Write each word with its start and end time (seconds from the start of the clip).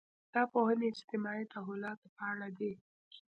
دا 0.33 0.41
پوهنې 0.51 0.85
اجتماعي 0.91 1.45
تحولاتو 1.53 2.07
په 2.15 2.21
اړه 2.31 2.47
دي. 2.57 2.73